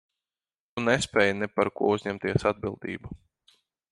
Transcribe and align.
Tu 0.77 0.83
nespēj 0.85 1.33
ne 1.41 1.49
par 1.59 1.71
ko 1.77 1.91
uzņemties 1.97 2.47
atbildību. 2.53 3.15